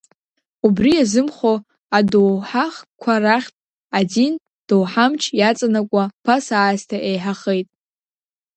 Убри 0.65 0.91
иазымхо 0.95 1.53
адоуҳахкқәа 1.97 3.13
рахьтә, 3.23 3.59
адин 3.97 4.33
доуҳамч 4.67 5.21
иаҵанакуа 5.39 6.03
ԥаса 6.23 6.55
аасҭа 6.59 6.97
еиҳахеит. 7.09 7.67